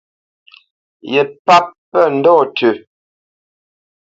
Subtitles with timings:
[1.13, 2.71] Ye páp pə́ ndɔ̂ tʉ́.